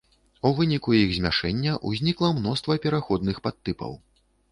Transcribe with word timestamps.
У 0.47 0.51
выніку 0.59 0.93
іх 0.99 1.11
змяшэння 1.17 1.75
ўзнікла 1.89 2.31
мноства 2.39 2.79
пераходных 2.87 3.37
падтыпаў. 3.45 3.93